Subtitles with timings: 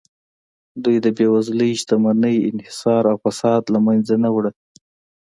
[0.83, 4.51] دوی د بېوزلۍ، شتمنۍ انحصار او فساد له منځه نه وړه